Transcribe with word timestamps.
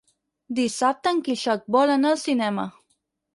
Dissabte 0.59 1.11
en 1.15 1.19
Quixot 1.27 1.69
vol 1.77 1.93
anar 1.97 2.15
al 2.15 2.19
cinema. 2.23 2.67